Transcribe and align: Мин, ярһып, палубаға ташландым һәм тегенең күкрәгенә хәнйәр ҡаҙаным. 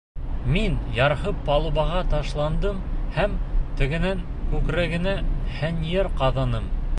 Мин, 0.53 0.75
ярһып, 0.99 1.43
палубаға 1.49 1.99
ташландым 2.13 2.79
һәм 3.17 3.35
тегенең 3.83 4.25
күкрәгенә 4.55 5.15
хәнйәр 5.59 6.11
ҡаҙаным. 6.23 6.73